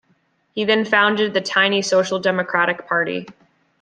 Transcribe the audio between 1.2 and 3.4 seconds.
the tiny Social Democratic Party.